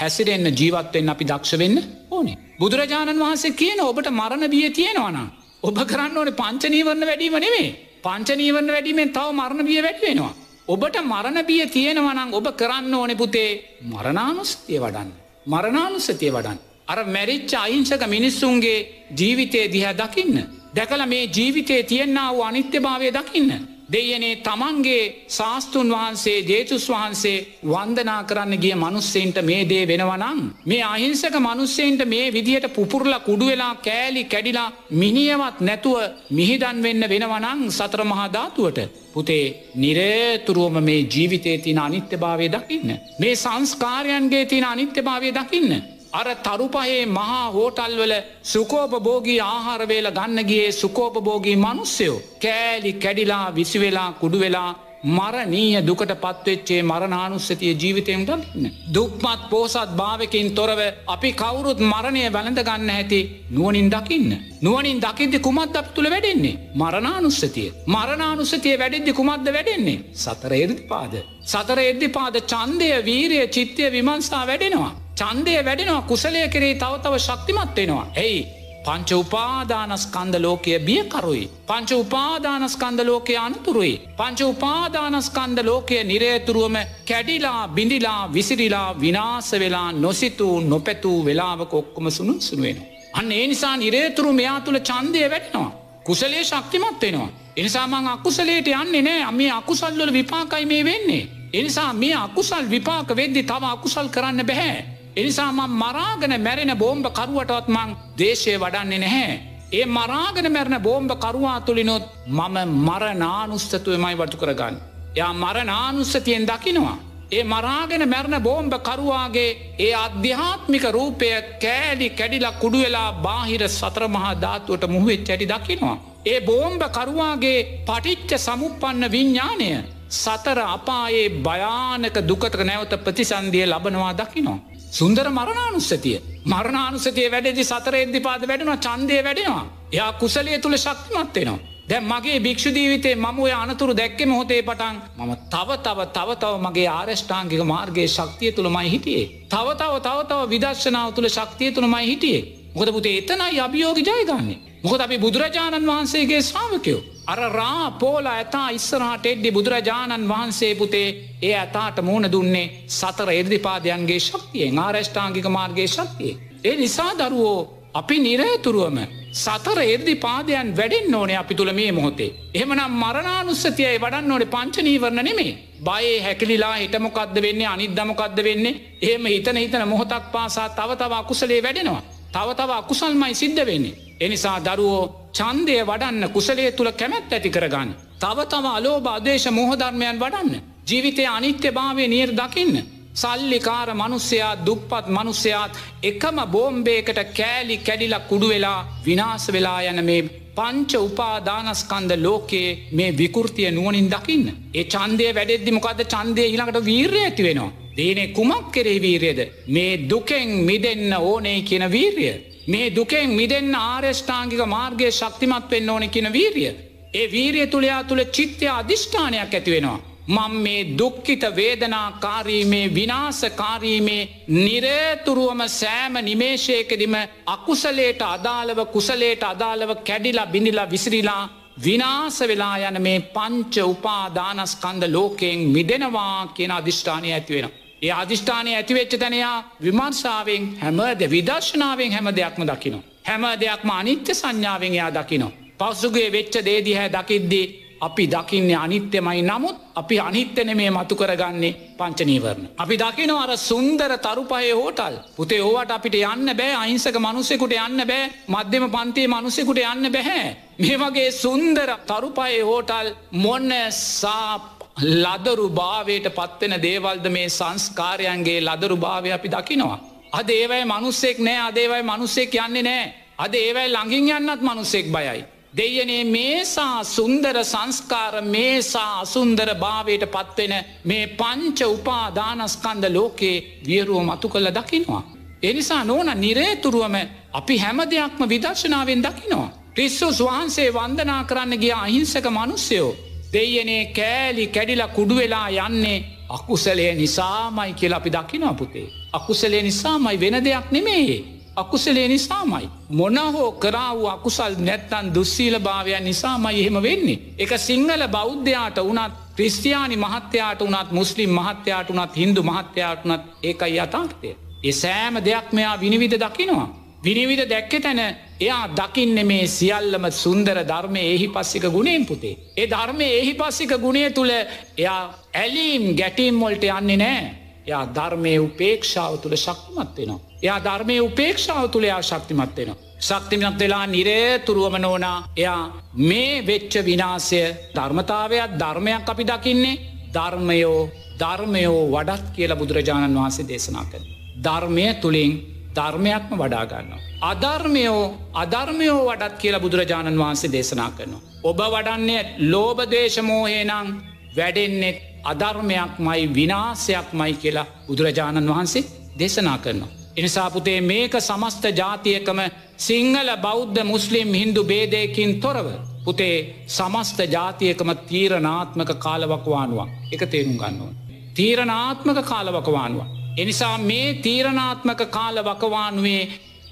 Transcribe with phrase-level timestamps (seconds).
[0.00, 1.78] හැසිරෙන්න්න ජීවත්වෙන් අපි දක්ෂ වෙන්න
[2.10, 2.36] ඕනේ.
[2.60, 5.26] බුදුරජාණන් වහන්සේ කියන ඔබට මරණ බිය තියෙනවනම්.
[5.62, 7.70] ඔබ කරන්න ඕනේ පංචනීවරණ වැඩීම නෙවේ.
[8.04, 10.34] පංචනීවරණ වැඩීමෙන් තව මරණ බිය වැඩිවෙනවා.
[10.68, 13.50] ඔබට මරණ බිය තියෙනවනං ඔබ කරන්න ඕනෙ පුතේ
[13.84, 15.10] මරණානුස්තිය වඩන්න.
[15.46, 16.58] මරණානුස්සතිය වඩන්.
[16.86, 18.78] අර මැරිච්ච අයිංසක මිනිස්සුන්ගේ
[19.18, 20.38] ජීවිතය දිහැ දකින්න.
[20.72, 23.50] දැකල මේ ජීවිතයේ තියෙන්න්න වූ අනිත්‍ය භාවය දකින්න.
[23.88, 30.40] දෙයනේ තමන්ගේ ශාස්තුන් වහන්සේ ජේතුස් වහන්සේ වන්දනා කරන්න ගිය මනුස්සෙන්ට මේ දේ වෙනවනං.
[30.64, 35.98] මේ අහිංසක මනුස්සෙන්ට මේ විදිහට පුපුරල කුඩු වෙලා කෑලි කැඩිලා මිනිියවත් නැතුව
[36.30, 38.78] මිහිදන් වෙන්න වෙනවනං සතර මහාධාතුවට.
[39.14, 39.46] පුතේ
[39.76, 42.90] නිරේතුරුවම මේ ජීවිතය තින අනිත්‍ය භාවය දකින්න.
[43.18, 45.72] මේ සංස්කාරයන්ගේ තින අනිත්‍ය භාවය දකින්න.
[46.12, 54.70] අර තරුපහේ මහා හෝටල්වල සුකෝපභෝගී ආහාරවේල ගන්නගේ සුකෝපභෝගී මනුස්සයෝ කෑලි කැඩිලා විසිවෙලා කුඩුවෙලා
[55.04, 58.70] මරනීය දුකට පත්වෙච්චේ මරණානුස්සතිය ජීවිතයෙන් දකින්න.
[58.94, 64.30] දුක්මත් පෝසත් භාවකින් තොරව අපි කවුරුත් මරණය වැළඳ ගන්න ඇති නුවනින් දකින්න.
[64.60, 66.58] නුවනින් දකිද්දි කුමත් අප තුළ වැඩෙන්නේ.
[66.74, 67.72] මරණානුස්සතිය.
[67.86, 69.98] මරණානුස්සතිය වැඩෙද්දි කුමක්ද වැඩෙන්නේ.
[70.14, 71.14] සතර එරදිපාද.
[71.44, 75.01] සතර එද්දිපාද චන්දය වීරය චිත්තය විමංසා වැඩෙනවා.
[75.16, 78.06] චන්දය වැඩෙනවා කුසලය කරේ තවතව ශක්තිමත් වෙනවා.
[78.16, 78.42] ඇයි
[78.82, 81.42] පංච උපාදානස්කන්ද ලෝකය බියකරුයි.
[81.66, 83.92] පංච උපාදානස්කන්ද ලෝකය අනතුරුයි.
[84.16, 92.78] පංච උපාදානස්කන්ද ලෝකය නිරේතුරුවම කැඩිලා බිඳිලා විසිරිලා විනාස වෙලා නොසිතූ නොපැතූ වෙලාවක ඔක්කොම සුනු සුනුවෙන.
[93.12, 95.70] අන්න ඒ නිසා නිරේතුරු මෙයා තුළ චන්දය වැටනවා.
[96.04, 97.28] කුසලේ ශක්තිමත් වෙනවා.
[97.56, 101.28] එනිසාමං අකුසලේට යන්නේ නෑ අම අකුසල්ලොල විපාකයි මේ වෙන්නේ.
[101.52, 105.01] එනිසා මේ අකුසල් විපාක වෙද්දි තව අකුසල් කරන්න බැහැ.
[105.16, 109.32] එනිසාම මරාගෙන මැරෙන බෝම්භ කරුවටවත් මං දේශය වඩන්නේ නැහැ.
[109.72, 114.76] ඒ මරාගෙන මැරණ බෝම්භ කරුවා තුළිනොත් මම මරනානුස්තතුවමයි වටු කරගන්න.
[115.16, 116.96] යා මරනානුස්සතියෙන් දකිනවා.
[117.32, 125.28] ඒ මරාගෙන මැරණ බෝම්භ කරුවාගේ ඒ අධ්‍යාත්මික රූපය කෑලි කැඩිලා කුඩුවෙලා බාහිර සතරමහා ධාතුවට මුහුවෙත්
[125.28, 125.96] ඇටි දකිනවා.
[126.26, 129.70] ඒ බෝම්භ කරුවාගේ පටිච්ච සමුපන්න විඤ්ඥානය
[130.12, 134.60] සතර අපායේ භයානක දුකට නැවත ප්‍රතිසන්දිය ලබනවා දකිනවා.
[134.92, 136.16] සුන්දර මරණානුස්සතිය.
[136.46, 139.66] මරණානුසතිය වැඩදි සතර එද්දිපාද වැඩෙනවා චන්දය වැඩෙනවා.
[139.92, 141.58] එයා කුසලේ තුළ ශක්තිමත් වෙනවා.
[141.88, 147.62] දැ මගේ භික්ෂුදීවිතේ මම ඔය අනතුරු දැක්කෙම හොතේ පටන් මම තව තව තවතව මගේ ආරෂ්ඨාංගික
[147.64, 149.26] මාර්ගගේ ශක්තිය තුළ මයි හිටියේ.
[149.48, 152.42] තවතව තවතව විදර්ශනාව තුළ ශක්තිය තුළ මයි හිටියේ.
[152.74, 154.58] මොකද පුතේ එතනයි අභියෝග ජයගන්නේ.
[154.82, 157.02] මොකද අපි බුදුරජාණන් වහන්සේගේ ශාවකයෝ.
[157.26, 161.08] අර රා පෝල ඇතා ඉස්සරහට එඩ්ඩි බුදුරජාණන් වහන්සේ පුතේ
[161.40, 166.34] ඒ ඇතාට මූුණ දුන්නේ සතර එර්දිපාදයන්ගේ ශක්තියෙන් ආරෂ්ඨාංගික මාර්ගගේ ශක්තිය.
[166.64, 167.60] ඒ නිසා දරුවෝ
[167.94, 168.98] අපි නිරයතුරුවම
[169.34, 172.30] සතර එර්දි පාදයන් වැඩෙන් ඕනේ අපි තුළ මේ මොහොතේ.
[172.54, 175.52] එහමනම් මරණානුස්සතියයි වඩන්න ඕනේ පංචනීවරණ නෙමේ.
[175.80, 182.02] බයේ හැකිලිලා හිටමොකක්ද වෙන්නේ අනිදමොකක්ද වෙන්නේ එහෙම හිතන හිතන මොහොතක් පාසා තව තව අකුසලේ වැඩෙනවා.
[182.32, 184.11] තව තව අකුසල්මයි සිද්ධ වෙන්නේ.
[184.24, 187.90] එනිසා දරුවෝ චන්දය වඩන්න කුසලේ තුළ කැමැත් ඇති කරගන්න.
[188.20, 190.52] තව තම අලෝබ අදේශ මුහධර්මයන් වඩන්න.
[190.88, 192.76] ජීවිතය අනිත්‍ය භාවය නිර් දකින්න.
[193.14, 195.72] සල්ලිකාර මනුස්සයා දුප්පත් මනුස්සයාත්
[196.02, 200.22] එකම බෝම්බේකට කෑලි කැඩිලා කුඩු වෙලා විනාස වෙලා යන මේ
[200.56, 204.46] පංච උපාදානස්කන්ද ලෝකයේ මේ විකෘතිය නුවනින් දකින්න.
[204.74, 207.72] ඒ චන්දය වැඩෙද්දි මොකද චන්දය ඊළඟට වීර්ය ඇති වෙනවා.
[207.96, 212.28] දේනේ කුමක් කෙරේ වීරයද මේ දුකෙන් මිදන්න ඕනේ කියන වීර්ය.
[212.64, 216.72] මේ දුකෙන් මිදන්න ආර්යෂ්ඨාංගික මාර්ගය ශක්තිමත් වෙන්න ඕන කියන වීරිය.
[217.14, 220.00] ඒ වීරිය තුළයා තුළ චිත්තය අධිෂ්ඨානයක් ඇතිවෙනවා.
[220.28, 227.14] මං මේ දුක්කිත වේදනාකාරීමේ විනාසකාරීමේ නිරේතුරුවම සෑම නිමේශයකදිම
[227.46, 231.48] අකුසලේට අදාළව කුසලේට අදාළව කැඩිලා බිඳිලා විසිරිලා
[231.78, 237.81] විනාස වෙලා යන මේ පංච උපාදානස්කන්ද ලෝකයෙන් මිදෙනවා කියන අධිෂ්ඨානය ඇතිවෙන.
[238.02, 243.04] ඒ අධිෂ්ඨානය ඇතිවෙච්ච තැනයා විමර්ශාවෙන් හැමද විදර්ශනාවෙන් හැම දෙයක්ම දකිනවා.
[243.24, 245.52] හැම දෙයක්ම අනිත්‍ය සංඥාවෙන් එයා දකිනවා.
[245.80, 247.66] පස්සුගේ වෙච්ච දේදිහැ දකිද්දී
[248.00, 252.66] අපි දකින්නේ අනිත්‍යමයි නමුත් අපි අනිත්‍යන මේ මතු කරගන්නේ පංචනීවරණ.
[252.76, 258.30] අපි දකිනව අර සුන්දර තරුපහය හෝටල් පුතේ ඕවට අපිට යන්න බෑ අහිංසක මනුස්සෙකුට යන්න බෑ
[258.48, 260.44] මධ්‍යම පන්තිය මනුස්සෙකුට යන්න බැහැ.
[260.80, 269.32] මේ වගේ සුන්දර තරුපහය හෝටල් මොන්න සාප ලදරු භාවයට පත්වෙන දේවල්ද මේ සංස්කාරයන්ගේ ලදරු භාවය
[269.32, 269.98] අපි දකිනවා.
[270.32, 273.14] අද ඒවයි මනුස්සෙක් නෑ අදේවයි මනුස්සෙක් යන්නේ නෑ.
[273.38, 275.44] අද ඒවයි ළඟින් යන්නත් මනුස්සෙක් බයයි.
[275.76, 280.74] දෙයනේ මේසා සුන්දර සංස්කාර මේසා අසුන්දර භාවයට පත්වෙන
[281.04, 285.22] මේ පංච උපාදානස්කන්ද ලෝකයේ වියරුව මතු කළ දකිනවා.
[285.62, 287.16] එනිසා නෝන නිරේතුරුවම
[287.52, 289.68] අපි හැම දෙයක්ම විදර්ශනාවෙන් දකිනවා.
[289.94, 296.18] ක්‍රිස්සුස් වහන්සේ වන්දනා කරන්න ගිය අහිංසක මනුස්සයෝ දෙයනේ කෑලි කැඩිලා කුඩුවෙලා යන්නේ
[296.50, 299.06] අකුසලය නිසාමයි කියලා අපි දකිනවා පුතේ.
[299.32, 301.44] අකුසලේ නිසාමයි වෙන දෙයක් නෙමේ.
[301.76, 302.88] අකුසලේ නිසාමයි.
[303.10, 307.38] මොනහෝ කරා වූ අකුසල් නැත්තන් දුස්සීල භාවයන් නිසාමයි එහෙම වෙන්නේ.
[307.58, 314.50] එක සිංහල බෞද්ධයාට වනත් ක්‍රිස්තියානි මහත්‍යයාට වනත් මුස්ලිම් මහත්‍යයාට වනත් හින්දු මහත්‍යයාට වනත් ඒකයි යථාර්ථය.
[314.84, 316.88] ඒ සෑම දෙයක් මෙයා විනිවිධ දකිනවා.
[317.24, 318.20] විනිවිධ දැක්ක තැන
[318.62, 322.58] එයා දකින්න මේ සියල්ලම සුන්දර ධර්මය එහි පස්සික ගුණෙන් පුතේ.
[322.76, 325.22] ඒ ධර්මය එහි පස්සික ගුණේ තුළ එයා
[325.54, 327.42] ඇලීම් ගැටීම් වොල්ට යන්නේ නෑ.
[327.86, 330.40] යා ධර්මය උපේක්ෂාව තුළ ශක්තිමත් වෙනවා.
[330.62, 333.00] එයා ධර්මය උපේක්ෂාව තුළ යා ශක්තිමත් වෙනවා.
[333.20, 335.82] ශක්තිමත් වෙලා නිරේතුරුවම නෝනා එයා
[336.20, 337.62] මේ වෙච්ච විනාසය
[337.94, 340.00] ධර්මතාවයක් ධර්මයක් අපි දකින්නේ
[340.34, 341.00] ධර්මයෝ
[341.38, 344.22] ධර්මයෝ වඩත් කියල බුදුරජාණන් වහන්සේ දේශනා කර.
[344.64, 345.52] ධර්මය තුළින්
[345.94, 347.10] ධර්මයක්ම වඩාගන්න.
[347.42, 348.22] අධර්මයෝ
[348.54, 351.42] අධර්මයෝ වඩත් කියලා බුදුරජාණන් වහන්සේ දේශනා කරනවා.
[351.64, 354.08] ඔබ වඩන්නේ ලෝබදේශමෝහේ නං
[354.56, 359.04] වැඩෙන්නෙත් අධර්මයක් මයි විනාසයක් මයි කියලා බුදුරජාණන් වහන්සේ
[359.38, 360.10] දේශනා කරනවා.
[360.36, 362.60] එනිසාපුතේ මේක සමස්ත ජාතියකම
[362.98, 365.86] සිංහල බෞද්ධ මුස්ලිම් හින්දු බේදයකින් තොරව.
[366.24, 366.56] පුතේ
[366.88, 371.12] සමස්ත ජාතියකම තීරනාත්මක කාලවකවානුවක් එක තේරුම් ගන්නවා.
[371.54, 373.41] තීරනාත්මක කාලවකවානුවක්.
[373.56, 376.42] එනිසා මේ තීරණාත්මක කාල වකවානුවේ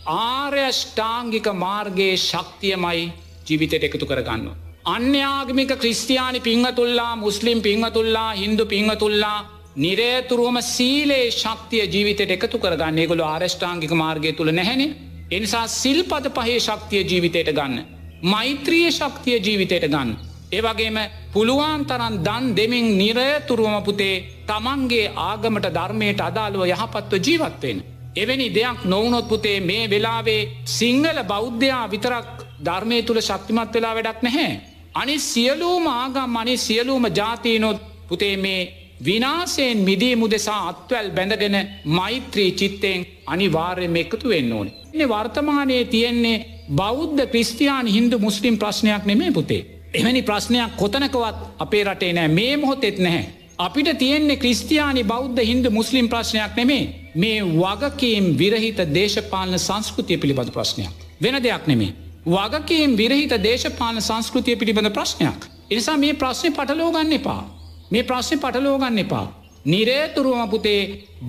[0.06, 3.12] ආර්යෂ්ඨාංගික මාර්ගයේ ශක්තියමයි
[3.46, 4.50] ජීවිතයට එකතු කරගන්න.
[4.86, 9.38] අන්‍යාගමික ක්‍රිස්තියානි පිංහතුල්ලා මුස්ලිම් පිංහතුල්ලා හින්දු පිංහතුල්ලා
[9.76, 14.82] නිරේතුරුවම සීලේ ශක්තිය ජීවිතයට එකතු කරගන්න ගොල ආරෂ්ඨාංගික මාර්ගය තුළ නැහැන.
[15.30, 17.84] එනිසා සිල්පද පහේ ශක්තිය ජීවිතයට ගන්න.
[18.24, 20.16] මෛත්‍රිය ශක්තිය ජීවිතයට ගන්න.
[20.52, 20.98] ඒවගේම
[21.32, 24.14] පුළුවන් තරන් දන් දෙමින් නිරයතුරුවම පුතේ
[24.48, 27.78] තමන්ගේ ආගමට ධර්මයට අදාළුව යහපත්ව ජීවත්වෙන්.
[28.16, 32.28] එවැනි දෙයක් නොවනොත් පුතේ මේ වෙලාවේ සිංහල බෞද්ධයා විතරක්
[32.64, 34.60] ධර්මය තුළ ශක්තිමත් වෙලා වැඩක් නැහැ.
[34.94, 38.60] අනි සියලූම ආගම් අනි සියලූම ජාතියනොත් පුතේ මේ
[39.04, 41.56] විනාසයෙන් මිදී මුදෙසා අත්වැල් බැඳගෙන
[41.86, 44.68] මෛත්‍රී චිත්තයෙන් අනිවාර්යම එකතු වෙන්න ඕන.
[44.94, 46.44] එ වර්තමානයේ තියෙන්නේ
[46.76, 49.79] බෞද්ධ ක්‍රිස්තියාන් හින්දු මුස්ලිම් ප්‍රශ්නයක් නෙමේ පුතේ.
[49.94, 53.24] එවැනි ප්‍රශ්නයක් කොතනකවත් අපේ රටේ නෑ මේ මොහොතෙත් නැහැ.
[53.58, 56.82] අපිට තියෙන්නේ ක්‍රිස්තියානි බෞද්ධ හින්දු මුස්ලිම් ප්‍රශ්නයක් නෙමේ
[57.14, 60.94] මේ වගකීම් විරහිත දේශපාලන සංස්කෘතිය පිළිබඳ ප්‍රශ්නයක්.
[61.22, 61.94] වෙන දෙයක් නෙමේ.
[62.26, 65.40] වගකීම් විරහිත දේශපාලන සංස්කෘතිය පිළිබඳ ප්‍රශ්නයක්.
[65.70, 67.42] එනිසා මේ ප්‍රශ්නය පටලෝගන්න එපා.
[67.90, 69.26] මේ ප්‍රශ්නය පටලෝගන්න එපා.
[69.64, 70.82] නිරේතුරුවම පුතේ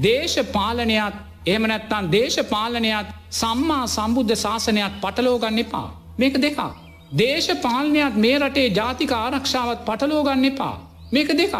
[0.04, 1.16] දේශපාලනයක්
[1.46, 5.88] එහමනැත්තන් දේශපාලනයක් සම්මා සම්බුද්ධ ශාසනයක් පටලෝගන්න එපා.
[6.18, 6.81] මේක දෙකක්.
[7.12, 10.76] දේශපාලනයක් මේ රටේ ජාතික ආරක්ෂාවත් පටලෝගන්න එපා.
[11.12, 11.56] මේක දෙකක්.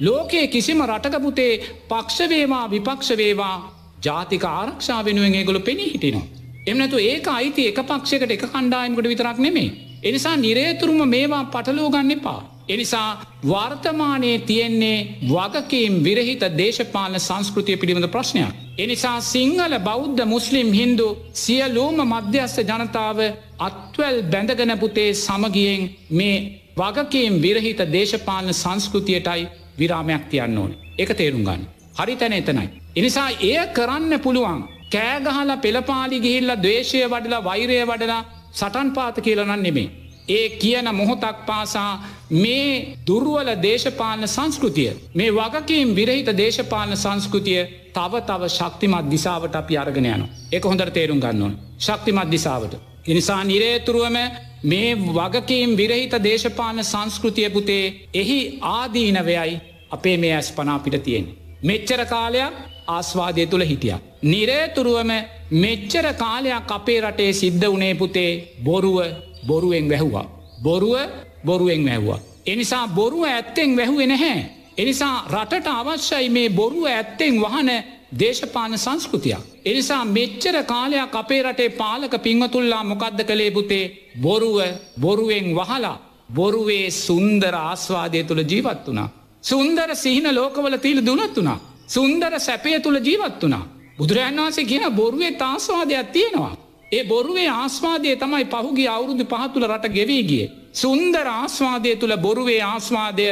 [0.00, 1.52] ලෝකයේ කිසිම රටකපුතේ
[1.90, 3.56] පක්ෂවේවා විපක්ෂවේවා
[4.04, 6.30] ජාතික ආරක්ෂා වෙනුවෙන් ඒගොල පෙනී හිටිනවා.
[6.66, 9.74] එමනතු ඒක අයිති එක පක්ෂකට එක කණ්ඩායමකට විතරක් නෙමේ.
[10.02, 12.40] එනිසා නිරේතුරුම මේවා පටලෝගන්න එපා.
[12.68, 13.10] එනිසා
[13.46, 18.61] වර්තමානයේ තියෙන්නේ වගකීම් විරහිත දේශපාලන සංස්කෘතිය පිළිබඳ ප්‍රශ්නයක්.
[18.74, 23.18] එනිසා සිංහල බෞද්ධ මුස්ලිම් හින්දු සියලූම මධ්‍යස්ස ජනතාව
[23.58, 26.36] අත්වැල් බැඳගනපුතේ සමගියෙන් මේ
[26.76, 29.42] වගකීම් විරහිත දේශපාලන සංස්කෘතියටයි
[29.78, 30.72] විරාමයක් තියන්න ඕන.
[30.98, 31.62] එක තේරුම් ගන්න.
[31.98, 32.68] හරි තැන එතනයි.
[32.96, 34.62] එනිසා එය කරන්න පුළුවන්.
[34.90, 38.22] කෑගහල පෙළපාලි ගිහිල්ල දේශය වඩලා වෛරය වඩලා
[38.52, 39.88] සටන් පාත කියලනන් නෙමේ.
[40.28, 41.92] ඒ කියන මොහොතක් පාසා
[42.34, 47.60] මේ දුරුවල දේශපාලන සංස්කෘතිය මේ වගකීම් විරහිත දේශපාලන සංස්කෘතිය
[47.92, 52.74] තව තව ශක්තිමත් දිසාවට අපි අරගෙන යන එක හොඳට තේරුම් ගන්නවන් ශක්තිමත් දිසාවට.
[53.04, 54.16] එනිසා නිරේතුරුවම
[54.64, 61.26] මේ වගකීම් විරහිත දේශපාලන සංස්කෘතිය පුතේ එහි ආදීනවයයි අපේ මේ ඇස් පනාපිට තියෙන.
[61.62, 62.54] මෙච්චර කාලයක්
[62.88, 63.94] ආස්වාදය තුළ හිටිය.
[64.24, 65.12] නිරේතුරුවම
[65.52, 68.30] මෙච්චර කාලයක් අපේ රටේ සිද්ධ වනේ පුතේ
[68.64, 68.98] බොරුව
[69.46, 70.26] බොරුවෙන් වැැහවා.
[70.62, 70.96] බොරුව
[71.44, 72.20] බොරුවෙන් වැැහවා.
[72.46, 74.40] එනිසා බොරුව ඇත්තෙන් වැැහුවේ නැහැ.
[74.78, 77.70] එනිසා රටට අවශ්‍යයි මේ බොරුව ඇත්තෙන් වහන
[78.12, 79.42] දේශපාන සංස්කෘතියක්.
[79.64, 83.84] එනිසා මෙච්චර කාලයක් අපේ රටේ පාලක පිංවතුල්ලා මොකක්ද කළේ පුතේ
[84.20, 84.56] බොරුව
[85.00, 89.08] බොරුවෙන් වහලා බොරුවේ සුන්දර ආස්වාදය තුළ ජීවත් වනා.
[89.42, 91.58] සුන්දර සිහින ලෝකවල තිීල දුනත් වනා.
[91.86, 93.64] සුන්දර සැපය තුළ ජීවත් වනා.
[93.98, 96.56] බුදුරන් වන්සේ කියන බොරුවේ තාස්වාදයක් තියෙනවා.
[96.92, 100.61] ඒ බොරුවේ ආස්වාදය තමයි පහුගේ අවුරුදු පහතුළ රට ගෙවීගිය.
[100.74, 103.28] සුන්දර ආස්වාදය තුළ බොරුවේ ආස්වාදය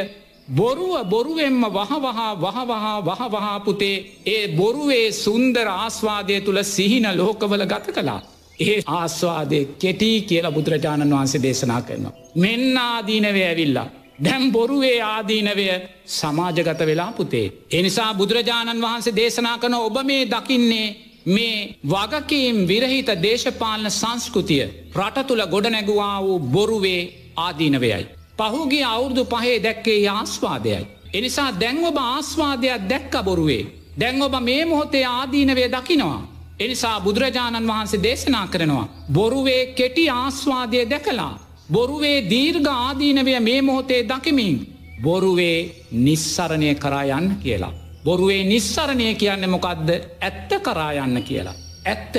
[0.51, 3.95] බොරුව බොරුවෙන්ම වහවහා වහවහා වහවහා පුතේ
[4.27, 8.21] ඒ බොරුවේ සුන්දර ආස්වාදය තුළ සිහින ලෝකවල ගත කලා.
[8.59, 12.13] ඒ ආස්වාදය කෙටී කියලා බුදුරජාණන් වහන්සේ දේශනා කරනවා.
[12.35, 13.87] මෙන්න ආදීනවේ ඇවිල්ලා.
[14.19, 15.67] දැම් බොරුවේ ආදීනවය
[16.07, 17.47] සමාජගත වෙලා පුතේ.
[17.71, 20.87] එනිසා බුදුරජාණන් වහන්සේ දේශනා කන ඔබ මේ දකින්නේ
[21.27, 24.63] මේ වගකීම් විරහිත දේශපාලන සංස්කෘතිය
[24.95, 27.01] රට තුළ ගොඩනැගවා වූ බොරුවේ
[27.35, 28.07] ආදීනවයයි.
[28.37, 30.87] පහුගේ අවුරුදු පහේ දැක්කේ ආස්වාදයයි.
[31.13, 33.65] එනිසා දැන්ඔබ ආස්වාදයක් දැක්ක බොරුවේ.
[33.99, 36.27] දැන් ඔබ මේ මොහොතේ ආදීනවේ දකිනවා.
[36.59, 38.89] එනිසා බුදුරජාණන් වහන්සේ දේශනා කරනවා.
[39.13, 41.39] බොරුවේ කෙටි ආස්වාදය දැකලා.
[41.71, 44.55] බොරුවේ දීර්ඝ ආදීනවය මේ මොහොතේ දකිමින්.
[45.03, 47.73] බොරුවේ නිස්සරණය කරා යන්න කියලා.
[48.03, 49.89] බොරුවේ නිස්සරණය කියන්න මොකක්ද
[50.21, 51.55] ඇත්ත කරා යන්න කියලා.
[51.85, 52.15] ඇත්ත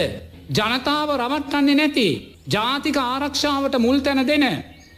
[0.50, 4.44] ජනතාව රවට්ටන්නේ නැති ජාතික ආරක්ෂාවට මුල් තැන දෙන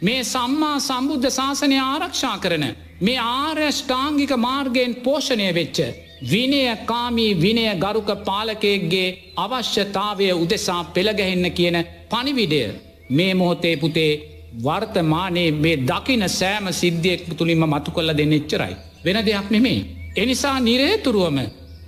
[0.01, 2.65] මේ සම්මා සම්බුද්ධ ශාසනය ආරක්ෂා කරන
[3.01, 5.79] මේ ආර්යෂ්ඨාංගික මාර්ගයෙන් පෝෂණය වෙච්ච
[6.23, 11.77] විනය කාමී විනය ගරුක පාලකයෙක්ගේ අවශ්‍යතාවය උදෙසා පෙළගැහෙන්න කියන
[12.09, 12.61] පනිවිඩය
[13.09, 14.11] මේ මොහොතේ පුතේ
[14.59, 18.75] වර්තමානයේ මේ දකින සෑම සිද්ධියෙක් තුළින්ම මතු කොල්ල දෙන්න එච්චරයි.
[19.05, 19.85] වෙන දෙයක් නෙමේ.
[20.15, 21.37] එනිසා නිරේතුරුවම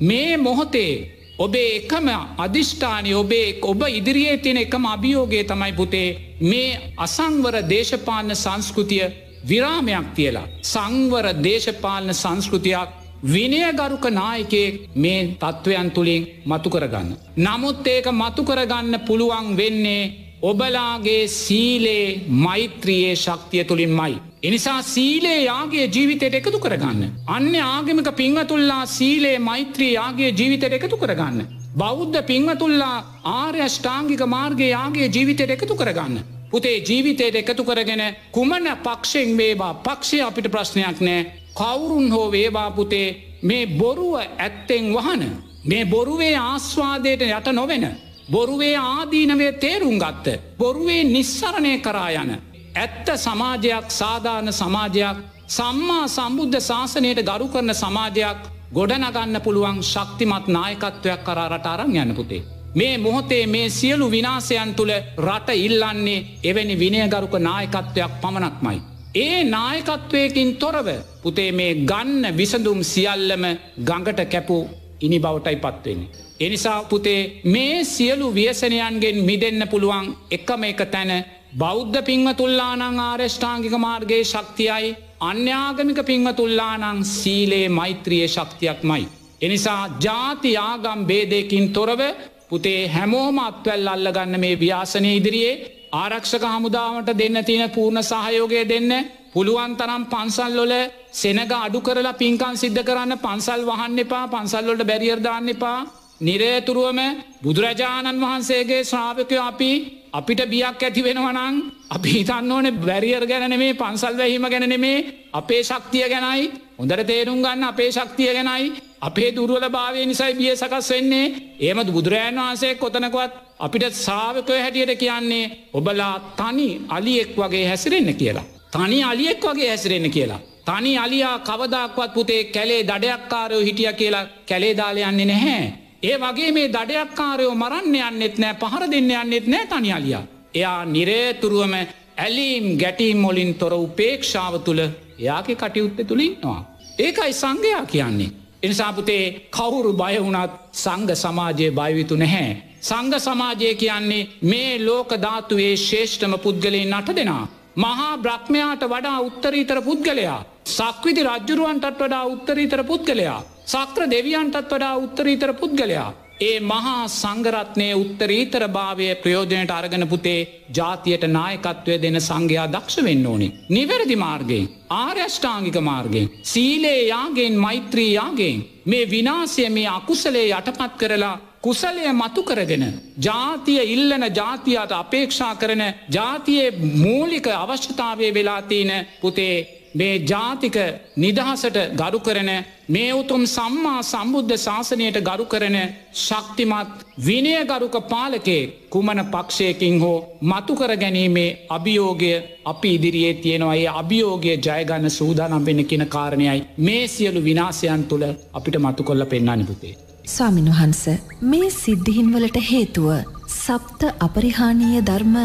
[0.01, 0.93] මේ මොහොතේ
[1.39, 6.09] ඔබේ එකම අධිෂ්ඨානය ඔබේ ඔබ ඉදිරියේ තියෙන එකම අභියෝගේ තමයි පුතේ
[6.41, 9.05] මේ අසංවර දේශපාලන සංස්කෘතිය
[9.49, 10.47] විරාමයක් තියලා.
[10.63, 12.89] සංවර දේශපාලන සංස්කෘතියක්
[13.25, 17.09] විනයගරුක නායකයෙක් මේ තත්ත්වයන් තුළින් මතු කරගන්න.
[17.37, 24.17] නමුත් ඒක මතු කරගන්න පුළුවන් වෙන්නේ ඔබලාගේ සීලේ මෛත්‍රියයේ ශක්තිය තුළින් මයි.
[24.43, 27.11] එනිසා සීලේ යාගේ ජීවිතයට එකතු කරගන්න.
[27.27, 31.47] අන්න ආගමික පිංහතුල්ලා සීලේ මෛත්‍රී යාගේ ජීවිතයට එකතු කරගන්න.
[31.77, 36.19] බෞද්ධ පිංහතුල්ලා ආර්ය ෂ්ඨාංගික මාර්ගගේ යාගේ ජීවිතයට එකතු කරගන්න.
[36.51, 41.25] පුතේ ජීවිතයට එකතු කරගෙන කුමන පක්ෂෙන් වේවා පක්ෂය අපිට ප්‍රශ්නයක් නෑ
[41.55, 43.07] කවුරුන් හෝ වේවා පුතේ
[43.43, 45.23] මේ බොරුව ඇත්තෙන් වහන
[45.65, 47.85] මේ බොරුවේ ආස්වාදයට යට නොවෙන
[48.27, 52.31] බොරුවේ ආදීනවේ තේරුම් ගත්ත බොරුවේ නිස්සරණය කරා යන
[52.75, 55.17] ඇත්ත සමාජයක් සාධාරණ සමාජයක්
[55.49, 58.41] සම්මා සම්බුද්ධ ශාසනයට ගරු කරන සමාජයක්
[58.71, 62.43] ගොඩනගන්න පුළුවන් ශක්තිමත් නායකත්වයක් කරාරට අරං යන්න පුතේ.
[62.75, 68.77] මේ මොහොතේ මේ සියලු විනාසයන් තුළ රට ඉල්ලන්නේ එවැනි විනයගරුක නායකත්වයක් පමණක්මයි.
[69.15, 70.87] ඒ නායකත්වයකින් තොරව
[71.23, 73.43] පුතේ මේ ගන්න විසඳුම් සියල්ලම
[73.81, 74.63] ගඟට කැපූ
[75.01, 76.26] ඉනි බවටයි පත්වෙන්නේ.
[76.39, 81.11] එනිසා පුතේ මේ සියලු ව්‍යසනයන්ගෙන් මිදන්න පුළුවන් එකම එක තැන
[81.55, 89.07] බෞද්ධ පින්වතුල්ලානං ආර්ෂ්ඨාංගික මාර්ගයේ ශක්තියයි අන්‍යාගමික පින්වතුල්ලානං සීලේ මෛත්‍රිය ශක්තියක් මයි.
[89.41, 92.01] එනිසා ජාති ආගම් බේදයකින් තොරව
[92.49, 95.61] පුතේ හැමෝම අත්වැල් අල්ලගන්න මේ ව්‍යාසනය ඉදිරියේ
[95.93, 98.91] ආරක්ෂක හමුදාවට දෙන්න තියෙන පූර්ණ සහයෝගය දෙන්න
[99.33, 100.73] පුළුවන් තරම් පන්සල්ලොල
[101.13, 105.79] සෙනග අඩු කරලා පින්කන් සිද්ධ කරන්න පන්සල් වහන්න එපා පන්සල්ලොට බැරිියර්දාන්න එපා
[106.21, 106.99] නිරේතුරුවම
[107.41, 109.71] බුදුරජාණන් වහන්සේගේ ශ්‍රාවකය අපි
[110.11, 111.55] අපිට බියක් ඇති වෙනවනං
[111.89, 117.89] අපි හිතන්න ඕන බැරිියර් ගැනනේ පන්සල් වැහිම ගැනනෙමේ අපේ ශක්තිය ගැනයි හොඳට තේරුම් ගන්න අපේ
[117.91, 124.53] ශක්තිය ගැනයි අපේ දුරුවල භාවය නිසයි බිය සකස් වෙන්නේ ඒමද බුදුරජන් වහන්සේ කොතනකොත් අපිට සාාවකය
[124.55, 128.47] හැටියට කියන්නේ ඔබලා තනි අලියෙක් වගේ හැසිරෙන්න කියලා.
[128.71, 130.39] තනි අලියෙක් වගේ හැසිරෙන්න කියලා.
[130.67, 135.86] තනි අලියා කවදක්වත් පුතේ කැලේ දඩයක්කාරයෝ හිටිය කියලා කැලේ දාල යන්නේ නැහැ.
[136.03, 140.23] ඒ වගේ මේ දඩයක්කාරයෝ මරන්න යන්නෙත් නෑ පහර දෙන්න යන්නෙත් නෑ තනි අලියා.
[140.55, 141.73] එයා නිරේතුරුවම
[142.17, 146.59] ඇලීම් ගැටීම් මොලින් තොර උපේක්ෂාව තුළ එයාගේ කටයුත්ත තුළින්නවා.
[146.99, 148.31] ඒකයි සංඝයා කියන්නේ.
[148.63, 152.51] එනිසාපුතේ කවුරු බය වුණත් සංඝ සමාජයේ බයවිතු නැහැ.
[152.81, 157.45] සංඝ සමාජය කියන්නේ මේ ලෝක ධාතුවේ ශේෂ්ඨම පුද්ගලයෙන් නට දෙනා.
[157.77, 160.39] මහා බ්‍රහ්මයාට වඩා උත්තරීතර පුද්ගලයා.
[160.67, 163.41] සක්විති රජ්ජුරුවන්ටත් වඩා උත්තරීතර පුද්ගලයා.
[163.65, 166.09] සක්‍ර දෙවියන්ටත් වඩා උත්තරීතර පුද්ගලයා.
[166.41, 170.41] ඒ මහා සංගරත්නය උත්තරීතර භාවය ප්‍රයෝජනයට අරගෙන පුතේ
[170.77, 173.47] ජාතියට නායකත්වය දෙන සංඝයා දක්ෂ වෙන්න ඕනි.
[173.69, 176.31] නිවැරදි මාර්ගයෙන් ආර්යෂ්ඨාංගික මාර්ගෙන්.
[176.43, 181.35] සීලේ යාගෙන් මෛත්‍රී යාගෙන් මේ විනාසය මේ අකුසලේ යටපත් කරලා
[181.67, 182.85] කුසලය මතු කරගෙන
[183.21, 189.55] ජාතිය ඉල්ලන ජාතියාට අපේක්ෂා කරන ජාතියේ මූලික අවශ්‍යතාවය වෙලාතියන පුතේ
[189.93, 190.77] මේ ජාතික
[191.17, 192.51] නිදහසට ගරු කරන
[192.87, 195.77] මේ උතුම් සම්මා සම්බුද්ධ ශාසනයට ගරු කරන
[196.17, 202.33] ශක්තිමත් විනය ගරුක පාලකේ කුමන පක්ෂයකින් හෝ මතුකර ගැනීමේ අභියෝගය
[202.65, 208.77] අපි ඉදිරියේ තියෙනවා ඒ අභියෝගය ජයගන්න සූදානම් වෙන කියෙන කාරණයයි මේ සියලු විනාසයන් තුළ අපිට
[208.79, 209.95] මතු කොල්ල පෙන්න්නනිපුතේ.
[210.27, 211.03] ස්වාමින් වහන්ස
[211.41, 213.09] මේ සිද්ධිහින්වලට හේතුව
[213.49, 215.35] සප්ත අපරිහානීය ධර්ම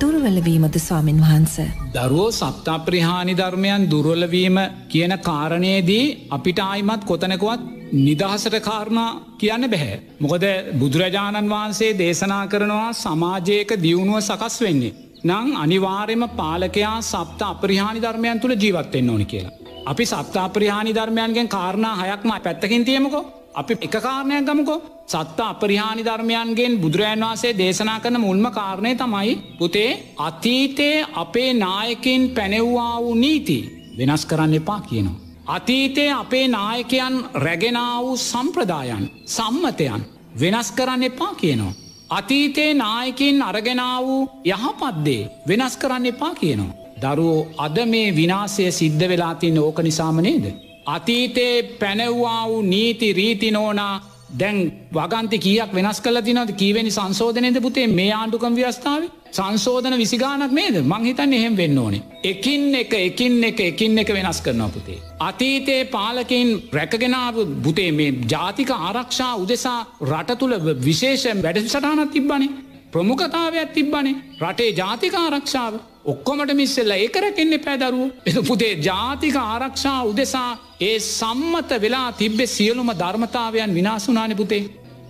[0.00, 1.56] දුර්වලවීමද ස්වාමින් වහන්ස.
[1.94, 7.64] දරුවෝ සප්තාප්‍රහානි ධර්මයන් දුර්වලවීම කියන කාරණයේදී අපිට ආයිමත් කොතනකුවත්
[8.00, 10.00] නිදහසට කාරණා කියන්න බැහැ.
[10.20, 10.44] මොකද
[10.80, 14.94] බුදුරජාණන් වහන්සේ දේශනා කරනවා සමාජයක දියුණුව සකස් වෙන්නේ.
[15.24, 19.56] නං අනිවාර්යම පාලකයා සප්ත අපරිහානි ධර්මයන් තුළ ජීවත්වෙන්න ඕනි කියලා.
[19.86, 27.22] අපි සප්තාපරිහානි ධර්මයන්ගෙන් කාරණා හයක්ම පැත්තකින් තියමකෝ අපි එක කාරණයක් ගමකෝ සත්ත අපරිහානි ධර්මයන්ගෙන් බුදුරජන්
[27.22, 33.58] වහන්සේ දේශනා කරන මුල්ම කාරණය තමයි පුතේ අතීතයේ අපේ නායකින් පැනෙව්වා වූ නීති
[33.98, 35.16] වෙනස් කරන්න එපා කියනවා.
[35.48, 40.02] අතීතයේ අපේ නායකයන් රැගෙනා වූ සම්ප්‍රදායන් සම්මතයන්
[40.40, 41.78] වෙනස් කරන්න එපා කියනවා.
[42.10, 46.78] අතීතයේ නායකින් අරගෙනා වූ යහපත්දේ වෙනස් කරන්න එපා කියනවා.
[47.02, 50.46] දරුවෝ අද මේ විනාසය සිද්ධ වෙලාතින්න ඕක නිසාම නේද.
[50.94, 53.94] අතීතයේ පැනව්වා වූ නීති රීති නෝනා
[54.40, 54.58] දැන්
[54.92, 59.02] වගන්ති කියක් වෙනස් කල තිනද කීවැනි සංශෝධනයද පුතේ මේ ආණ්ඩුකම් ව්‍යස්ථාව
[59.32, 60.76] සංශෝධන විසිගානක් නේද?
[60.84, 62.02] මංහිතන් එහෙම වෙන්න ඕනේ.
[62.24, 64.98] එකින් එක එකින් එක එකින් එක වෙනස් කරනවා පුතේ.
[65.20, 72.54] අතීතයේ පාලකින් රැකගෙනාව බුතේ මේ ජාතික ආරක්ෂා උදෙසා රට තුළ විශේෂ වැඩ සටානත් තිබ්බනේ.
[72.92, 74.16] ප්‍රමුඛතාවයක් තිබ්බනේ.
[74.42, 75.74] රටේ ජාතික ආරක්ෂාව.
[76.04, 83.72] ඔක්කොමට මිස්සෙල්ල ඒකරකෙන්න පැදරුව එ පුතේ ජාතික ආරක්ෂා උදෙසා ඒ සම්මත වෙලා තිබ්බෙ සියලුම ධර්මතාවයන්
[83.72, 84.62] විනාසුනානි පුතේ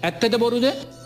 [0.02, 0.64] ඇත්තද බොරුද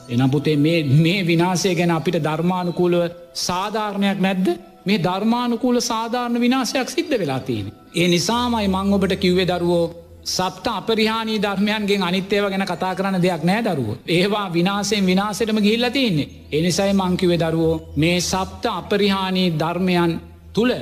[0.09, 0.57] එනම් පුතේ
[0.99, 3.03] මේ විනාසය ගැන අපිට ධර්මානුකූලව
[3.39, 4.47] සාධාරණයක් නැද්ද
[4.87, 7.67] මේ ධර්මානුකූල සාධාරණ විනාසයක් සිද්ධ වෙලා තියෙන.
[7.95, 9.85] ඒ නිසාමයි මං ඔබට කිව්වේ දරුවෝ
[10.27, 13.89] සප්ත අපරිහානී ධර්මයන්ගෙන් අනිත්‍යව ගැන කතා කරන්න දෙයක් නෑ දරුව.
[14.09, 16.33] ඒවා විනාසයෙන් විනාසටම ගිහිල්ල තියන්නේ.
[16.53, 20.13] එනිසයි මංකිවේ දරුවෝ මේ සප්ත අපරිහානී ධර්මයන්
[20.55, 20.73] තුළ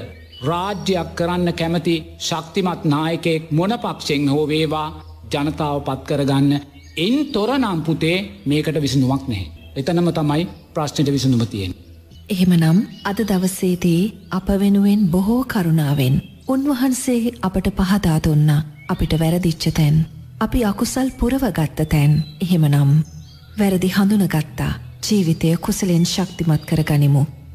[0.40, 4.88] රාජ්‍යයක් කරන්න කැමති ශක්තිමත් නායකෙක් මොන පක්ෂෙන් හෝ වේවා
[5.32, 6.52] ජනතාව පත් කරගන්න
[6.96, 8.16] එන් තොර නම්පුතේ
[8.46, 9.46] මේකට විසඳුවක් නැහැ.
[9.76, 11.74] එතනම තමයි ප්‍රශ්නයට විසඳුම තියෙන්.
[12.28, 16.16] එහෙමනම් අද දවසේදී අප වෙනුවෙන් බොහෝ කරුණාවෙන්
[16.48, 19.96] උන්වහන්සේ අපට පහදා දුන්නා අපිට වැරදිච්ච තැන්.
[20.40, 22.92] අපි අකුසල් පුරවගත්ත තැන් එහෙමනම්
[23.58, 26.82] වැරදි හඳුනගත්තා ජීවිතය කුසලෙන් ශක්තිමත් කර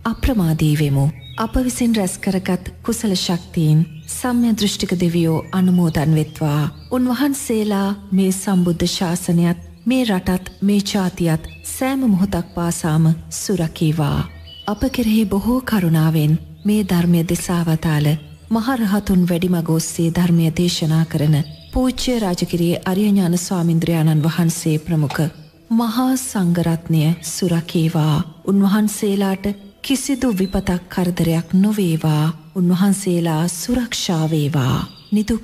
[0.05, 0.11] ගනිමු.
[0.11, 1.09] අප්‍රමාදීවෙමු.
[1.37, 6.69] අප විසින් රැස්කරගත් කුසල ශක්තිීන් සම්ය දෘෂ්ටික දෙවියෝ අනුමෝදන් වෙත්වා.
[6.91, 14.27] උන්වහන්සේලා මේ සම්බුද්ධ ශාසනයත් මේ රටත් මේ ජාතියත් සෑම මොහොතක් පාසාම සුරකීවා.
[14.67, 18.07] අප කෙරෙහි බොහෝ කරුණාවෙන් මේ ධර්මය දෙසාවතාල
[18.49, 21.43] මහරහතුන් වැඩිමගෝස්සේ ධර්මය දේශනා කරන
[21.73, 29.45] පූච්‍ය රාජකිරයේ අරියඥාන ස්වාමින්ද්‍රයාණන් වහන්සේ ප්‍රමුඛ මහා සංගරත්නය සුරකේවා උන්වහන්සේලාට
[29.85, 32.25] කිසිදු විපතක් කරදරයක් නොවේවා.
[32.55, 34.77] උන්වහන්සේලා සුරක්ෂාවේවා
[35.11, 35.43] නිදුක්